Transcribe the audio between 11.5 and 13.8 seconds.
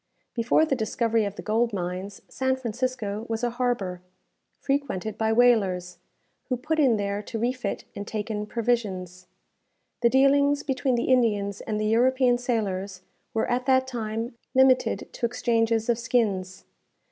and the European sailors were at